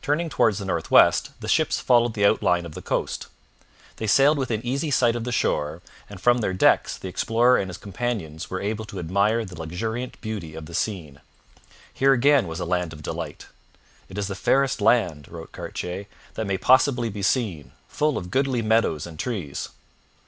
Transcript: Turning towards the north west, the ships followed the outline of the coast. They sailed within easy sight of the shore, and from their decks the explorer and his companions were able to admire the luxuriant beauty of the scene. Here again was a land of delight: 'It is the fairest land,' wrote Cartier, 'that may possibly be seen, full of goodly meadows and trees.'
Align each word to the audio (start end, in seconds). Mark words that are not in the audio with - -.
Turning 0.00 0.28
towards 0.28 0.58
the 0.58 0.64
north 0.64 0.88
west, 0.92 1.30
the 1.40 1.48
ships 1.48 1.80
followed 1.80 2.14
the 2.14 2.24
outline 2.24 2.64
of 2.64 2.76
the 2.76 2.80
coast. 2.80 3.26
They 3.96 4.06
sailed 4.06 4.38
within 4.38 4.64
easy 4.64 4.92
sight 4.92 5.16
of 5.16 5.24
the 5.24 5.32
shore, 5.32 5.82
and 6.08 6.20
from 6.20 6.38
their 6.38 6.52
decks 6.52 6.96
the 6.96 7.08
explorer 7.08 7.58
and 7.58 7.68
his 7.68 7.76
companions 7.76 8.48
were 8.48 8.60
able 8.60 8.84
to 8.84 9.00
admire 9.00 9.44
the 9.44 9.58
luxuriant 9.58 10.20
beauty 10.20 10.54
of 10.54 10.66
the 10.66 10.74
scene. 10.74 11.18
Here 11.92 12.12
again 12.12 12.46
was 12.46 12.60
a 12.60 12.64
land 12.64 12.92
of 12.92 13.02
delight: 13.02 13.48
'It 14.08 14.16
is 14.16 14.28
the 14.28 14.36
fairest 14.36 14.80
land,' 14.80 15.26
wrote 15.28 15.50
Cartier, 15.50 16.06
'that 16.34 16.46
may 16.46 16.56
possibly 16.56 17.10
be 17.10 17.22
seen, 17.22 17.72
full 17.88 18.16
of 18.16 18.30
goodly 18.30 18.62
meadows 18.62 19.08
and 19.08 19.18
trees.' 19.18 19.70